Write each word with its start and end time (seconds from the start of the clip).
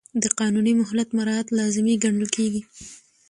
د 0.23 0.25
قانوني 0.39 0.73
مهلت 0.81 1.09
مراعات 1.17 1.47
لازمي 1.57 1.95
ګڼل 2.03 2.27
کېږي. 2.35 2.61